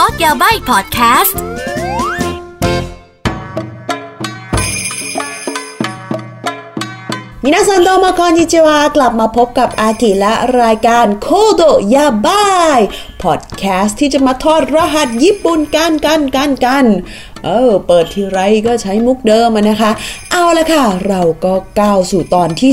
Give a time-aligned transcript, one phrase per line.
[0.00, 1.40] Talk ยาใบพอดแคสต์
[7.42, 11.62] มินาซันโดมาคอนนิจิวากลับมาพบกับอากิและรายการ Code
[11.94, 16.84] Yabaii Podcast ที่จะมาถอดรหัสญี่ปุ่นกันกันกันกัน
[17.46, 19.90] เออเปิดทีไรก็ใช้มุกเดิมนะคะ
[20.30, 22.70] เอาละค่ะ เราก็ก้าวสู่ตอนที่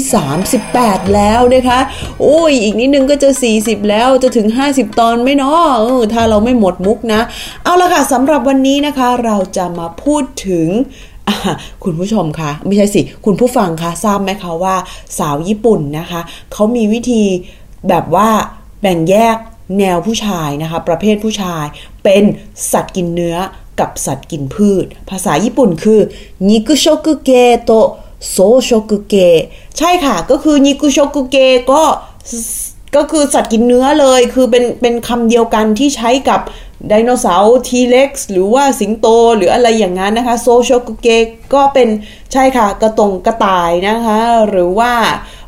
[0.59, 1.79] 38 แล้วนะคะ
[2.21, 7.21] โอ้ยอีกนิดนึงก็จะ 40 แล้วจะถึง 50 ตอนไม่เนาะเออถ้าเราไม่หมดมุกนะ
[7.63, 10.67] เอาละค่ะสำหรับวันนี้นะคะ เราจะมาพูดถึง
[11.83, 14.75] คุณผู้ชมคะไม่ใช่สิ คุณผู้ฟังคะทราบไหมคะว่า
[15.19, 16.21] สาวญี่ปุ่นนะคะ
[16.53, 17.23] เขามีวิธี
[17.89, 18.29] แบบว่า
[18.81, 19.37] แบ่งแยก
[19.79, 21.65] แนวผู้ชายนะคะ ประเภทผู้ชาย
[22.03, 22.23] เป็น
[22.71, 23.37] สัตว์กินเนื้อ
[23.79, 25.99] กับสัตว์กินพืช ภาษาญี่ปุ่นคือ
[26.49, 27.31] นิกุโชกุเก
[27.65, 27.71] โต
[28.29, 29.15] โซโชกุเก
[29.77, 31.37] ใช่ค่ะ ก็คือนิกุโชกุเก
[31.71, 31.83] ก็
[32.95, 36.41] ก็คือสัตว์กินเนื้อเลย คือเป็นเป็นคำเดียวกันที่ใช้กับ
[36.89, 41.07] ไดโนเสาร์ทีเล็กซ์หรือว่าสิงโตหรืออะไรอย่างนั้นนะคะโซโชกุเก
[41.53, 41.87] ก็เป็น
[42.31, 44.91] ใช่ค่ะ กระตงกระต่ายนะคะ หรือว่า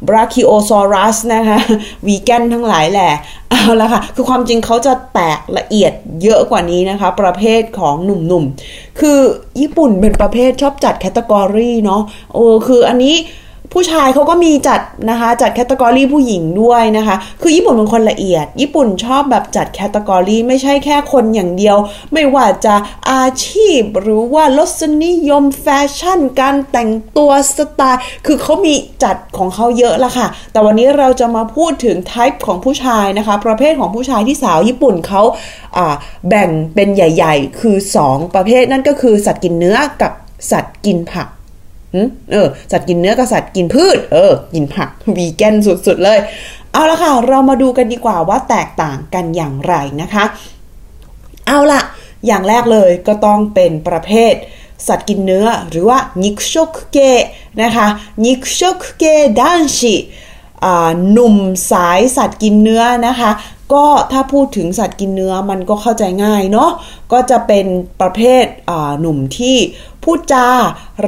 [0.07, 1.59] บราคิโอซอรัสนะคะ
[2.07, 3.11] วีแกนทั้งหลายแหละ
[3.49, 9.19] เอาละค่ะ คือความจริงเขาจะแตกละเอียดเยอะกว่านี้นะคะ ประเภทของหนุ่มๆ คือ
[9.61, 12.01] ญี่ปุ่นเป็นประเภทชอบจัด category เนาะ
[12.33, 13.15] โอ้คืออันนี้
[13.77, 21.77] ผู้ชายเขาก็มีจัดนะคะจัด category ผู้หญิงด้วยนะคะ คือญี่ปุ่นเป็นคนละเอียด ญี่ปุ่นชอบแบบจัด category ไม่ใช่แค่คนอย่างเดียว
[22.13, 22.75] ไม่ว่าจะ
[23.11, 35.21] อาชีพหรือว่ารสนิยมแฟชั่น การแต่งตัวสไตล์ คือเขามีจัดของเขาเยอะละค่ะ แต่วันนี้เราจะมาพูดถึง type ของผู้ชายนะคะ ประเภทของผู้ชายที่สาวญี่ปุ่นเขา
[36.29, 40.11] แบ่งเป็นใหญ่ ๆ คือ 2 ประเภทนั่นก็คือสัตว์กินเนื้อกับ
[40.51, 41.27] สัตว์กินผัก
[42.31, 46.19] เออสัตว์กินเนื้อกับสัตว์กินพืช เออ กินผักวีแกนสุดๆเลย
[46.71, 50.25] เอาละค่ะ เรามาดูกันดีกว่าว่าแตกต่างกันอย่างไรนะคะ
[51.47, 51.81] เอาละ
[52.27, 54.33] อย่างแรกเลยก็ต้องเป็นประเภท
[54.87, 57.23] สัตว์กินเนื้อหรือว่านิกชกเกะ
[57.61, 57.87] นะคะ
[58.25, 59.95] นิกชกเกะดันชิ
[61.11, 61.35] หนุ่ม
[61.71, 63.31] สายสัตว์กินเนื้อนะคะ
[63.73, 66.71] ก็ถ้าพูดถึงสัตว์กินเนื้อมันก็เข้าใจง่ายเนาะ
[67.11, 67.65] ก็จะเป็น
[68.01, 68.45] ประเภท
[68.99, 69.57] หนุ่มที่
[70.05, 70.47] พูดจา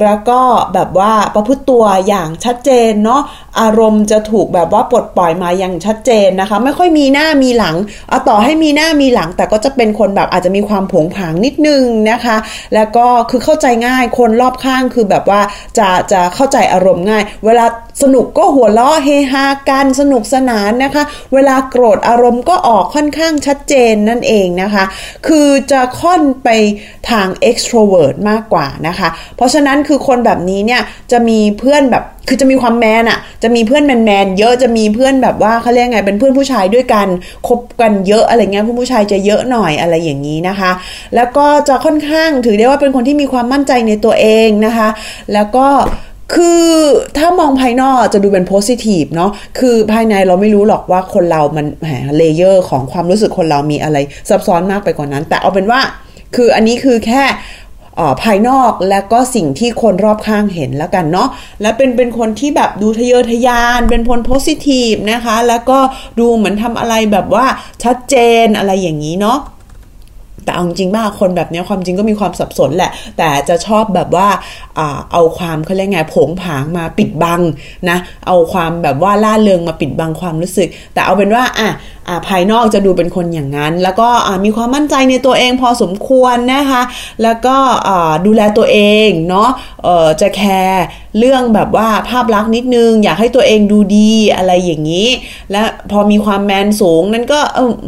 [0.01, 0.41] แล้วก็
[0.73, 3.21] แบบว่าประพฤติตัวอย่างชัดเจนเนาะ
[3.61, 7.75] อารมณ์จะถูกแบบว่าปลดปล่อยมาอย่างชัดเจนนะคะ ไม่ค่อยมีหน้ามีหลัง
[8.09, 12.37] เอาต่อให้มีหน้ามีหลัง แต่ก็จะเป็นคนแบบอาจจะมีความผงผางนิดนึงนะคะ
[12.73, 15.41] แล้วก็คือเข้าใจง่ายคนรอบข้างคือแบบว่า
[15.77, 17.65] จะจะเข้าใจอารมณ์ง่าย เวลา
[18.03, 21.03] สนุกก็หัวเราะเฮฮากันสนุกสนานนะคะ
[21.33, 24.83] เวลาโกรธอารมณ์ก็ออกค่อนข้างชัดเจนนั่นเองนะคะ
[25.27, 26.49] คือจะค่อนไป
[27.09, 30.81] ทาง extrovert มากกว่านะคะ เพราะฉะนั้นคือคนแบบนี้เนี่ย
[31.11, 37.07] จะมีเพื่อนแบบคือจะมีความแมนอะจะมีเพื่อนแมนแมนเยอะจะมีเพื่อนแบบว่าเขาเรียกไงเป็นเพื่อนผู้ชายด้วยกัน
[37.47, 40.71] คบกันเยอะอะไรเงี้ยเพื่อนผู้ชายจะเยอะหน่อยอะไรอย่างนี้นะคะ
[41.15, 44.89] แล้วก็จะค่อนข้างถือได้ว่าเป็นคนที่มีความมั่นใจในตัวเองนะคะ
[45.33, 45.67] แล้วก็
[46.35, 46.63] คือ
[47.17, 51.87] ถ้ามองภายนอกจะดูเป็น positive เนาะคือภายในเราไม่รู้หรอกว่าคนเรามันแหม
[52.17, 53.97] layer ของความรู้สึกคนเรามีอะไร
[54.29, 55.79] ซับซ้อนมากไปกว่านั้น แต่เอาเป็นว่า
[56.35, 57.23] คืออันนี้คือแค่
[58.23, 61.29] ภายนอกและก็สิ่งที่คนรอบข้างเห็นแล้วกันเนาะ
[61.61, 65.79] และเป็นเป็นคนที่แบบดูทะเยอทะยาน เป็นคน positive นะคะ แล้วก็
[66.19, 67.45] ดูเหมือนทำอะไรแบบว่า
[67.83, 69.39] ชัดเจนอะไรอย่างนี้เนาะ
[70.43, 74.27] แต่เอาจริงมากคนแบบนี้ความจริงก็มีความสับสนแหละ แต่จะชอบแบบว่า
[75.11, 77.41] เอาความเขาเรียกไงผงผางมาปิดบัง
[77.89, 81.69] นะเอาความแบบว่าล่าเริงมาปิดบังความรู้สึก แต่เอาเป็นว่าอะ
[82.27, 84.09] ภายนอกจะดูเป็นคนอย่างนั้น แล้วก็
[84.45, 86.81] มีความมั่นใจในตัวเองพอสมควรนะคะ
[87.23, 87.55] แล้วก็
[88.25, 89.49] ดูแลตัวเองเนาะ
[90.21, 90.85] จะแคร์
[91.19, 95.07] เรื่องแบบว่าภาพลักษณ์นิดนึง อยากให้ตัวเองดูดีอะไรอย่างนี้
[95.51, 95.61] และ
[95.91, 97.39] พอมีความแมนสูงนั่นก็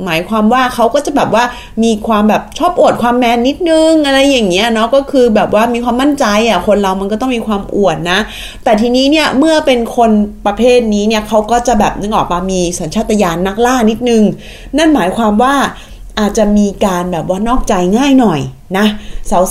[0.06, 1.44] หมายความว่าเขาก็จะแบบว่า
[1.84, 8.20] มีความแบบชอบอวดความแมนนิดนึงอะไรอย่างเงี้ยเนาะก็คือแบบว่ามีความมั่นใจอะคนเรามันก็ต้องมีความอวดนะ
[8.64, 10.12] แต่ทีนี้เนี่ยเมื่อเป็นคน
[10.46, 14.24] ประเภทนี้เนี่ยเขาก็จะแบบนึกออกปามีสัญชาตญาณนักล่านิดนึง
[14.78, 15.56] นั่นหมายความว่า
[16.20, 18.42] อาจจะมีการแบบว่านอกใจง่ายหน่อย
[18.78, 18.88] นะ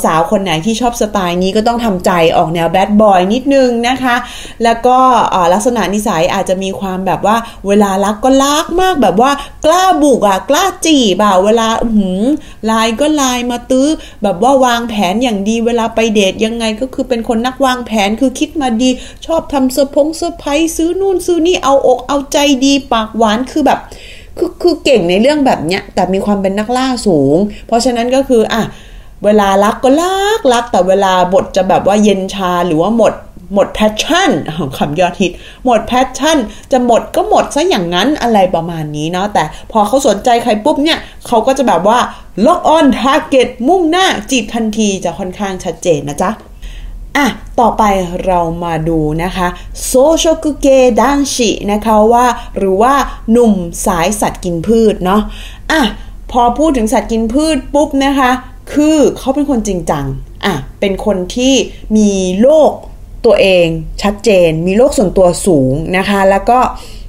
[0.04, 4.16] สาวๆ คนไหนที่ชอบสไตล์นี้ก็ต้องทำใจออกแนวแบดบอยนิดนึงนะคะ
[4.64, 4.98] แล้วก็
[5.52, 7.36] ลักษณะนิสัยอาจจะมีความแบบว่า
[7.66, 9.30] เวลารักก็รักมากแบบว่า
[9.64, 13.88] กล้าบุกอะ กล้าจีบอะ เวลาหืมไลน์ก็ไลน์มาตื้อ
[14.22, 18.90] แบบว่าวางแผนอย่างดีเวลาไปเดทยังไงก็คือเป็นคนนักวางแผนคือคิดมาดี
[19.26, 23.80] ชอบทำเซอร์พงเซอร์ไพรส์ซื้อนู่นซื้อนี่เอาอกเอาใจดีปากหวานคือแบบ
[24.38, 27.36] คือคือเก่งในเรื่องแบบเนี้ยแต่มีความเป็นนักล่าสูง
[27.66, 28.62] เพราะฉะนั้นก็คืออะ
[29.24, 33.14] เวลารักก็รักรัก แต่เวลาบทจะแบบว่าเย็นชาหรือว่าหมด
[33.54, 35.32] หมด passion ของคำยอดฮิต
[35.64, 36.38] หมด passion
[36.72, 41.98] จะหมดก็หมดซะอย่างนั้นอะไรประมาณนี้เนาะแต่พอเขาสนใจใครปุ๊บเนี่ยเขาก็จะแบบว่า
[42.46, 46.30] lock on target มุ่งหน้าจีบทันทีจะค่อนข้างชัดเจนนะจ๊ะ
[47.18, 47.28] อะ
[47.60, 47.82] ต่อไป
[48.26, 49.48] เรามาดูนะคะ
[49.84, 50.66] 草
[51.00, 52.26] 食系男子 นะคะว่า
[52.56, 52.94] หรือว่า
[53.30, 53.52] หนุ่ม
[53.86, 55.22] สายสัตว์กินพืชเนาะ
[55.72, 55.82] อะ
[56.32, 58.30] พอพูดถึงสัตว์กินพืชปุ๊บนะคะ
[58.72, 60.06] คือเขาเป็นคนจริงจัง
[60.44, 61.54] อะ เป็นคนที่
[61.96, 62.12] มี
[62.42, 62.70] โลก
[63.26, 63.66] ตัวเอง
[64.02, 66.60] ชัดเจน มีโลกส่วนตัวสูงนะคะ แล้วก็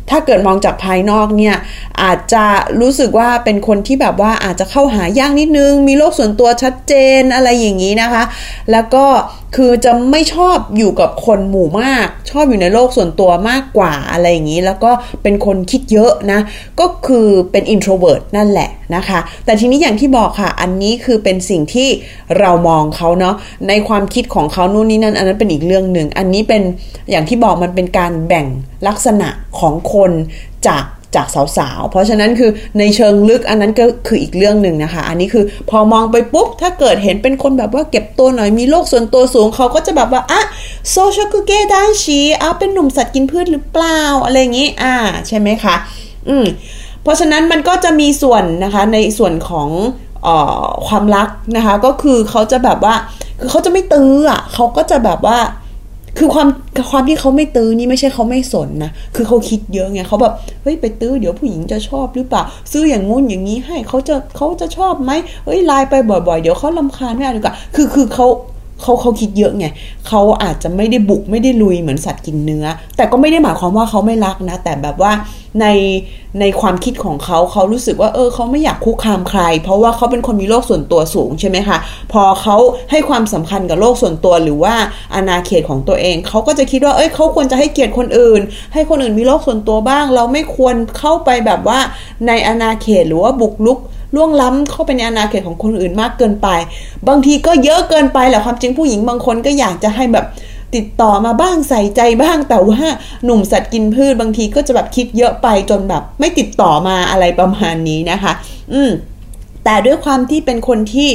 [0.10, 1.56] ถ้าเกิดมองจากภายนอกเนี่ย
[2.02, 2.46] อาจจะ
[2.82, 8.24] รู้สึกว่าเป็นคนที่แบบว่าอาจจะเข้าหายากนิดนึง มีโลกส่วนตัวชัดเจนอะไรอย่างนี้นะคะ
[8.72, 9.06] แล้วก็
[9.56, 14.92] คือจะไม่ชอบอยู่กับคนหมู่มาก ชอบอยู่ในโลกส่วนตัวมากกว่าอะไรอย่างนี้ แล้วก็
[15.24, 16.40] เป็นคนคิดเยอะนะ
[16.80, 21.90] ก็คือเป็น introvert นั่นแหละนะคะ แต่ทีนี้อย่างที่บอกค่ะ อันนี้คือเป็นสิ่งที่
[22.40, 23.36] เรามองเขาเนาะ
[23.68, 26.62] ในความคิดของเขานู่นนี่นั่น อันนั้นเป็นอีกเรื่องหนึ่ง อันนี้เป็น
[27.10, 28.46] อย่างที่บอกมันเป็นการแบ่ง
[28.88, 29.30] ลักษณะ
[29.60, 30.12] ของคน
[30.68, 30.84] จาก
[31.16, 31.28] จาก
[31.58, 40.42] สาวๆ เพราะฉะนั้นคือในเชิงลึกอันนั้นก็คืออีกเรื่องหนึ่งนะคะ อันนี้คือพอมองไปปุ๊บ ถ้าเกิดเห็นเป็นคนแบบว่าเก็บตัวหน่อยมีโลกส่วนตัวสูงเขาก็จะแบบว่าอะ
[40.92, 44.96] โซเชียลกูเก้ด้านชีอะเป็นหนุ่มสัตว์กินพืชหรือเปล่า อะไรอย่างนี้ อ่า
[45.28, 45.76] ใช่ไหมคะ
[46.30, 46.46] อืม
[47.04, 49.70] เพราะฉะนั้นมันก็จะมีส่วนนะคะในส่วนของ
[50.26, 50.28] อ
[50.64, 52.96] อความรักนะคะ ก็คือเขาจะแบบว่า
[53.40, 55.38] คือเขาจะไม่ตื้ออะเขาก็จะแบบว่า
[56.20, 56.48] คือความ
[56.92, 60.34] ความที่เขาไม่ตื้อนี่ไม่ใช่เขาไม่สนนะ คือเขาคิดเยอะไงเขาแบบ
[60.64, 65.12] เฮ้ยไปตื้อเดี๋ยวผู้หญิงจะชอบหรือเปล่า ซื้ออย่างงู้นอย่างนี้ให้เขาจะเขาจะชอบไหม
[65.46, 68.28] เฮ้ยไลน์ไปบ่อยๆ เดี๋ยวเขาลำคาญไม่เอาดีกว่าคือคือเขา
[68.82, 69.66] เขาเขาคิดเยอะไง
[70.08, 72.66] เขาอาจจะไม่ได้บุกไม่ได้ลุยเหมือนสัตว์กินเนื้อ
[72.98, 75.12] แต่ก็ไม่ได้หมายความว่าเขาไม่รักนะ แต่แบบว่า
[75.62, 75.68] ใน
[76.40, 81.78] ในความคิดของเขาเขารู้สึกว่าเออเขาไม่อยากคุกคามใคร เพราะว่าเขาเป็นคนมีโลกส่วนตัวสูงใช่ไหมคะ
[82.12, 82.56] พอเขา
[82.92, 84.76] ให้ความสำคัญกับโลกส่วนตัวหรือว่า
[85.16, 88.42] อาณาเขตของตัวเองเขาก็จะคิดว่าเอ้ยเขาควรจะให้เกียรติคนอื่น
[88.74, 91.80] ให้คนอื่นมีโลกส่วนตัวบ้าง เราไม่ควรเข้าไปแบบว่า
[92.28, 93.80] ในอาณาเขตหรือว่าบุกลุก
[94.16, 96.48] ล่วงล้ำเข้าไปในอาณาเขตของคนอื่นมากเกินไป
[97.08, 100.26] บางทีก็เยอะเกินไปแหละความจริงผู้หญิงบางคนก็อยากจะให้แบบ
[100.76, 102.82] ติดต่อมาบ้างใส่ใจบ้างแต่ว่า
[103.26, 108.34] หนุ่มสัตว์กินพืชบางทีก็จะแบบคิดเยอะไปจนแบบ ไม่ติดต่อมาอะไรประมาณนี้นะคะ
[108.74, 108.92] อืม
[109.64, 111.10] แต่ด้วยความที่เป็นคนที่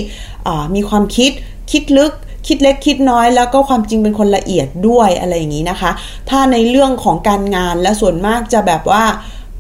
[0.75, 1.31] มีความคิด
[1.73, 2.13] คิดลึก
[2.47, 5.91] คิดเล็กคิดน้อยแล้วก็ความจริงเป็นคนละเอียดด้วยอะไรอย่างนี้นะคะ
[6.31, 9.05] ถ้าในเรื่องของการงานและส่วนมากจะแบบว่า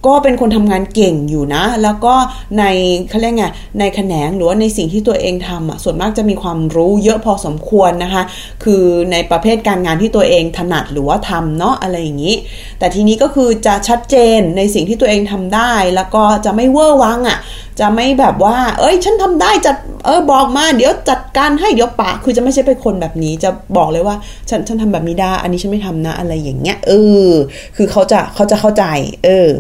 [0.07, 2.15] ก็เป็นคนทำงานเก่งอยู่นะ แล้วก็
[2.59, 2.65] ใน
[3.09, 3.47] เขาเรียกไง
[3.79, 8.23] ในแขนงหรือว่าในสิ่งที่ตัวเองทำอะส่วนมากจะมีความรู้เยอะพอสมควรนะคะ
[8.65, 12.35] คือในประเภทการงานที่ตัวเองถนัดหรือว่าทำเนาะอะไรอย่างนี้
[12.79, 17.39] แต่ทีนี้ก็คือจะชัดเจนในสิ่งที่ตัวเองทำได้ แล้วก็จะไม่เวอร์วังอะ
[17.81, 24.17] จะไม่แบบว่า เอ้ย ฉันทำได้จัด เออ บอกมา เดี๋ยวจัดการให้เดี๋ยวปะ คือจะไม่ใช่เป็นคนแบบนี้ จะบอกเลยว่า
[24.51, 26.93] ฉัน ฉันทำแบบนี้ได้ อันนี้ฉันไม่ทำนะ อะไรอย่างเงี้ย เอ
[27.29, 27.31] อ
[27.77, 28.85] คือเขาจะ เขาจะเข้าใจ
[29.25, 29.51] เออ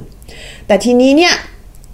[0.66, 1.34] แต่ทีนี้เนี่ย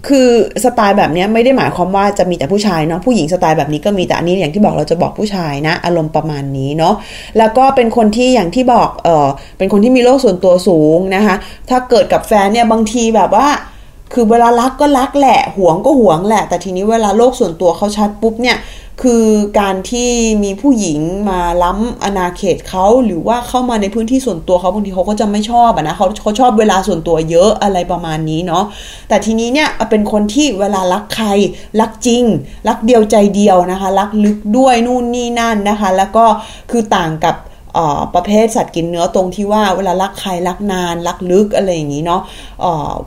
[0.09, 0.29] คือ
[0.63, 6.95] สไตล์แบบนี้ไม่ได้หมายความว่าจะมีแต่ผู้ชายเนาะผู้หญิงสไตล์แบบนี้ก็มีแต่อันนี้อย่างที่บอกเราจะบอกผู้ชายนะ อารมณ์ประมาณนี้เนาะ
[7.37, 9.27] แล้วก็เป็นคนที่อย่างที่บอกเออ
[9.57, 11.35] เป็นคนที่มีโลกส่วนตัวสูงนะคะ
[11.69, 13.47] ถ้าเกิดกับแฟนเนี่ยบางทีแบบว่า
[14.13, 18.57] คือเวลารักก็รักแหละหวงก็หวงแหละ แต่ทีนี้เวลาโลกส่วนตัวเขาชัดปุ๊บเนี่ย
[19.03, 19.27] คือ
[19.59, 20.11] การที่
[20.43, 20.99] มีผู้หญิง
[21.29, 28.63] มาล้ำอาณาเขตเขาหรือว่าเข้ามาในพื้นที่ส่วนตัวเขาบางทีเขาก็จะไม่ชอบนะเขาเขาชอบเวลาส่วนตัวเยอะอะไรประมาณนี้เนาะ
[29.07, 31.27] แต่ทีนี้เนี่ยเป็นคนที่เวลารักใคร
[31.81, 32.23] รักจริง
[32.67, 36.25] รักเดียวใจเดียวนะคะ รักลึกด้วยนู่นนี่นั่นนะคะ แล้วก็
[36.71, 37.35] คือต่างกับ
[38.15, 42.21] ประเภทสัตว์กินเนื้อตรงที่ว่าเวลารักใครรักนานรักลึกอะไรอย่างนี้เนาะ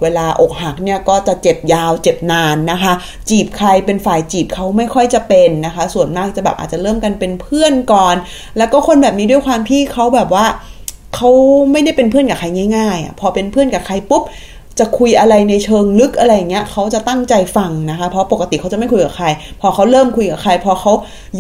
[0.03, 2.93] เวลาอกหักเนี่ยก็จะเจ็บยาวเจ็บนานนะคะ
[3.29, 8.17] จีบใครเป็นฝ่ายจีบเขาไม่ค่อยจะเป็นนะคะ ส่วนมากจะแบบอาจจะเริ่มกันเป็นเพื่อนก่อน
[8.59, 10.47] แล้วก็คนแบบนี้ด้วยความที่เขาแบบว่า
[11.15, 11.31] เขา
[11.73, 14.23] ไม่ได้เป็นเพื่อนกับใครง่ายๆอะพอเป็นเพื่อนกับใครปุ๊บ
[14.79, 19.27] จะคุยอะไรในเชิงลึกอะไรเงี้ยเขาจะตั้งใจฟังนะคะ เพราะปกติเขาจะไม่คุยกับใคร
[19.61, 20.93] พอเขาเริ่มคุยกับใคร พอเขา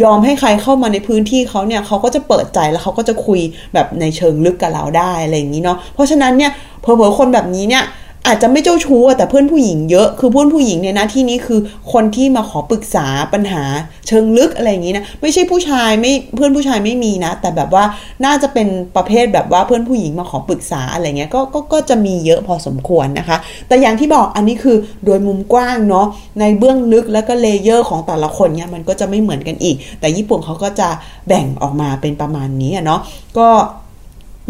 [0.02, 3.40] ยอมให้ใครเข้ามาในพื้นที่เขาเนี่ยเขาก็จะเปิดใจแล้วเขาก็จะคุย
[3.74, 7.84] แบบในเชิงลึกกับเราได้อะไรอย่างนี้เนาะเพราะฉะนั้นเนี่ยเผลอๆคนแบบนี้เนี่ย
[8.26, 11.60] อาจจะไม่เจ้าชู้แต่เพื่อนผู้หญิงเยอะคือเพื่อนผู้หญิงเนี่ยนะที่นี้คือ
[11.92, 13.62] คนที่มาขอปรึกษาปัญหา
[14.08, 17.84] เชิงลึกอะไรอย่างนี้นะไม่ใช่ผู้ชายไม่เพื่อนผู้ชายไม่มีนะ แต่แบบว่า
[18.24, 23.36] น่าจะเป็นประเภทแบบว่าเพื่อนผู้หญิงมาขอปรึกษาอะไรเงี้ยก็ก็ก็จะมีเยอะพอสมควรนะคะ
[23.68, 26.06] แต่อย่างที่บอกอันนี้คือโดยมุมกว้างเนาะ
[26.40, 30.88] ในเบื้องลึกแล้วก็ layer ของแต่ละคนเนี่ยมันก็จะไม่เหมือนกันอีก แต่ญี่ปุ่นเขาก็จะ
[31.28, 33.00] แบ่งออกมาเป็นประมาณนี้เนาะ
[33.38, 33.48] ก็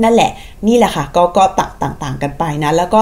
[0.03, 0.31] นั่นแหละ
[0.67, 3.01] นี่แหละค่ะก็ก็ต่างต่างกันไปนะ แล้วก็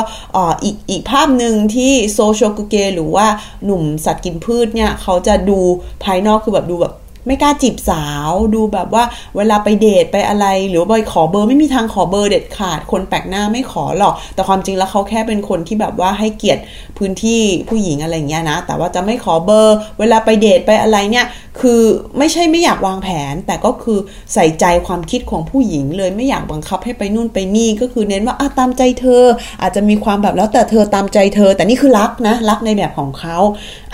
[0.65, 3.27] อีกอีกภาพหนึ่งที่โซโชกุเกหรือว่า
[3.65, 5.59] หนุ่มสัตว์กินพืชเนี่ยเขาจะดู
[6.05, 6.95] ภายนอกคือแบบดูแบบ
[7.27, 9.05] ไม่กล้าจีบสาวดูแบบว่า
[9.37, 16.63] เวลาไปเดทไปอะไร หรือว่าไปขอเบอร์ไม่มีทางขอเบอร์เด็ดขาด คนแปลกหน้าไม่ขอหรอก แต่ความจริงแล้วเขาแค่เป็นคนที่แบบว่าให้เกียรติ
[16.99, 21.27] พื้นที่ผู้หญิงอะไรเงี้ยนะ แต่ว่าจะไม่ขอเบอร์ เวลาไปเดทไปอะไรเนี่ย
[21.61, 21.83] คือ
[22.19, 23.99] ไม่ใช่ไม่อยากวางแผน แต่ก็คือ
[24.35, 29.25] ใส่ใจความคิดของผู้หญิงเลยไม่อยากบังคับให้ไปนู่นไปนี่ก็คือเน้นว่าอะตามใจเธอ
[29.63, 33.37] อาจจะมีความแบบแล้วแต่เธอตามใจเธอ แต่นี่คือรักนะรักในแบบของเขา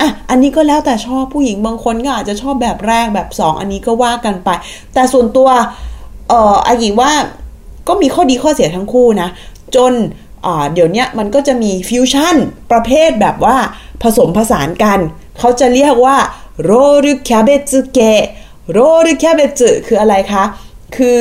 [0.00, 4.48] อะอันนี้ก็แล้วแต่ชอบผู้หญิงบางคนก็อาจจะชอบแบบแรกแบบ2อันนี้ก็ว่ากันไป
[4.94, 5.48] แต่ส่วนตัว
[6.28, 7.12] เอ่ออากิว่า
[7.88, 9.28] ก็มีข้อดีข้อเสียทั้งคู่นะ
[9.76, 9.92] จน
[10.72, 12.36] เดี๋ยวนี้มันก็จะมีฟิวชั่น
[12.70, 13.56] ประเภทแบบว่า
[14.02, 14.98] ผสมผสานกัน
[15.38, 16.16] เขาจะเรียกว่า
[16.62, 16.70] โร
[17.04, 18.22] รุแคเบจเกะ
[18.72, 20.44] โรรุแคเบจคืออะไรคะ
[20.96, 21.20] คือ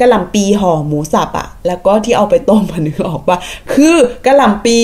[0.00, 3.38] กระหล่ำปีห่อหมูสับอะแล้วก็ที่เอาไปต้มมันนึกออกว่า
[3.72, 3.94] คือ
[4.26, 4.76] กระหล่ำปี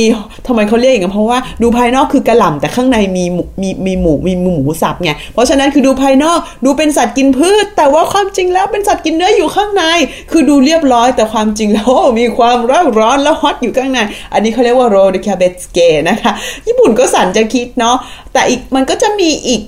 [0.47, 3.25] ทำไมเขาเรียกอย่างนั้นเพราะว่าดูภายนอกคือกระหล่ำแต่ข้างในมี
[3.63, 9.85] มีมีหมูมีหมูสับไงเพราะฉะนั้นคือดูภายนอกดูเป็นสัตว์กินพืช แต่ว่าความจริงแล้วเป็นสัตว์กินเนื้ออยู่ข้างใน
[10.31, 13.99] คือดูเรียบร้อยแต่ความจริงแล้วมีความร้อนร้อนแล้วฮอตอยู่ข้างใน
[14.33, 16.33] อันนี้เขาเรียกว่าโรดคาเบสเกนะคะ
[16.67, 17.97] ญี่ปุ่นก็สันจะคิดเนาะ
[18.33, 19.63] แต่อีกมันก็จะมีอีก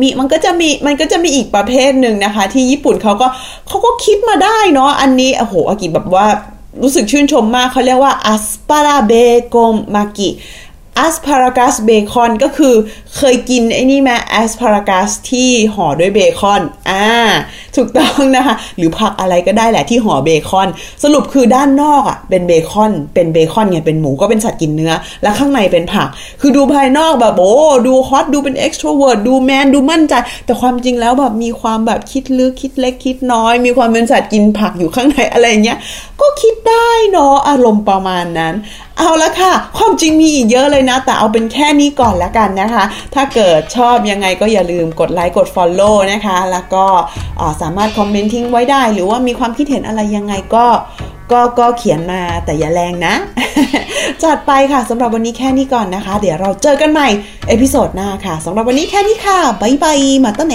[0.00, 3.26] มีมันก็จะมีมันก็จะมีอีกประเภทหนึ่งนะคะ ที่ญี่ปุ่นเขาก็
[3.68, 6.26] เขาก็คิดมาได้เนาะอันนี้โอ้โหอากิแบบว่า
[6.82, 9.56] รู้สึกชื่นชมมากเขาเรียกว่าアスパラベーコ
[9.94, 10.30] ン巻き
[10.98, 12.74] asparagus เบคอนก็คือ
[13.16, 17.06] เคยกินไอ้นี่ไหม asparagus ที่ห่อด้วยเบคอน อ่า
[17.76, 20.68] ถูกต้องนะคะ หรือผักอะไรก็ได้แหละที่ห่อเบคอน
[21.02, 26.08] สรุปคือด้านนอกอะเป็นเบคอน เป็นเบคอนไงเป็นหมูก็เป็นสัตว์กินเนื้อ แล้วข้างในเป็นผัก
[26.40, 27.54] คือดูภายนอกแบบโอ้
[27.86, 35.78] ดู hot ดูเป็น extrovert ดูแมนดูมั่นใจ แต่ความจริงแล้วแบบมีความแบบคิดลึกคิดเล็กคิดน้อย มีความเป็นสัตว์กินผักอยู่ข้างในอะไรเงี้ย
[36.20, 38.54] ก็คิดได้เนาะอารมณ์ประมาณนั้น
[38.98, 46.84] เอาละค่ะ ความจริงมีอีกเยอะเลยนะ แต่เอาเป็นแค่นี้ก่อนแล้วกันนะคะ ถ้าเกิดชอบยังไงก็อย่าลืมกดไลค์กด Follow นะคะ แล้วก็
[47.62, 50.66] สามารถคอมเมนต์ทิ้งไว้ได้ หรือว่ามีความคิดเห็นอะไรยังไงก็
[51.32, 53.14] ก็ก็เขียนมาแต่อย่าแรงนะ
[54.22, 57.08] จัดไปค่ะสำหรับวันนี้แค่นี้ก่อนนะคะ เดี๋ยวเราเจอกันใหม่
[57.48, 60.54] เอพิโซดหน้าค่ะสำหรับวันนี้แค่นี้ค่ะ บ๊ายบาย มาตั้งไห